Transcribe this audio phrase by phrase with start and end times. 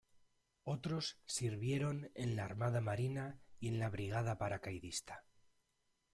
[0.63, 5.25] Otros sirvieron en la Armada|Marina y en la Brigada Paracaidista.